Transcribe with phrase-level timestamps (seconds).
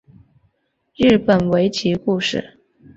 [0.95, 2.57] 日本围棋故事